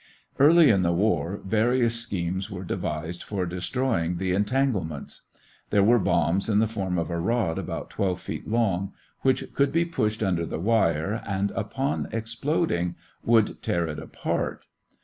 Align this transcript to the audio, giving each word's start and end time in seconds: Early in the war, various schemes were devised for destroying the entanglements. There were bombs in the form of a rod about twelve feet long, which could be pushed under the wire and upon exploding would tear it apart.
Early 0.39 0.71
in 0.71 0.81
the 0.81 0.93
war, 0.93 1.41
various 1.45 1.93
schemes 1.93 2.49
were 2.49 2.63
devised 2.63 3.21
for 3.21 3.45
destroying 3.45 4.17
the 4.17 4.31
entanglements. 4.33 5.21
There 5.69 5.83
were 5.83 5.99
bombs 5.99 6.49
in 6.49 6.57
the 6.57 6.67
form 6.67 6.97
of 6.97 7.11
a 7.11 7.19
rod 7.19 7.59
about 7.59 7.91
twelve 7.91 8.19
feet 8.19 8.47
long, 8.49 8.93
which 9.21 9.53
could 9.53 9.71
be 9.71 9.85
pushed 9.85 10.23
under 10.23 10.47
the 10.47 10.59
wire 10.59 11.21
and 11.23 11.51
upon 11.51 12.07
exploding 12.11 12.95
would 13.23 13.61
tear 13.61 13.85
it 13.85 13.99
apart. 13.99 14.65